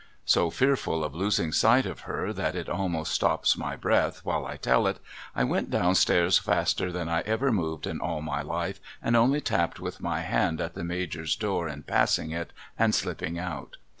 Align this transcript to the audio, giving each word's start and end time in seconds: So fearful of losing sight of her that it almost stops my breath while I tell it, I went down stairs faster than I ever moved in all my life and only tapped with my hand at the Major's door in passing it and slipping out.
So 0.25 0.49
fearful 0.49 1.03
of 1.03 1.13
losing 1.13 1.51
sight 1.51 1.85
of 1.85 1.99
her 2.09 2.33
that 2.33 2.55
it 2.55 2.67
almost 2.67 3.11
stops 3.11 3.55
my 3.55 3.75
breath 3.75 4.21
while 4.25 4.47
I 4.47 4.57
tell 4.57 4.87
it, 4.87 4.97
I 5.35 5.43
went 5.43 5.69
down 5.69 5.93
stairs 5.93 6.39
faster 6.39 6.91
than 6.91 7.07
I 7.07 7.21
ever 7.21 7.51
moved 7.51 7.85
in 7.85 8.01
all 8.01 8.23
my 8.23 8.41
life 8.41 8.79
and 8.99 9.15
only 9.15 9.41
tapped 9.41 9.79
with 9.79 10.01
my 10.01 10.21
hand 10.21 10.59
at 10.59 10.73
the 10.73 10.83
Major's 10.83 11.35
door 11.35 11.67
in 11.69 11.83
passing 11.83 12.31
it 12.31 12.51
and 12.79 12.95
slipping 12.95 13.37
out. 13.37 13.77